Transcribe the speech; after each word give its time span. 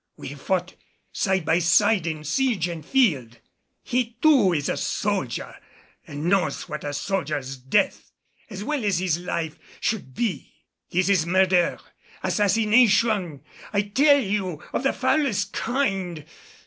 We 0.17 0.29
have 0.29 0.41
fought 0.41 0.73
side 1.11 1.45
by 1.45 1.59
side 1.59 2.07
in 2.07 2.23
siege 2.23 2.67
and 2.67 2.83
field. 2.83 3.37
He 3.83 4.13
too 4.19 4.51
is 4.51 4.67
a 4.67 4.75
soldier 4.75 5.55
and 6.07 6.25
knows 6.25 6.67
what 6.67 6.83
a 6.83 6.91
soldier's 6.91 7.55
death, 7.55 8.11
as 8.49 8.63
well 8.63 8.83
as 8.83 8.97
his 8.97 9.19
life, 9.19 9.59
should 9.79 10.15
be. 10.15 10.53
This 10.89 11.07
is 11.07 11.27
murder 11.27 11.77
assassination, 12.23 13.41
I 13.71 13.81
tell 13.83 14.17
you 14.19 14.63
of 14.73 14.81
the 14.81 14.91
foulest 14.91 15.53
kind! 15.53 16.25